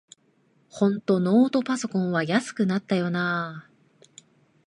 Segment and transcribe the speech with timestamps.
[0.67, 3.71] ほんとノートパソコンは安くなったよなあ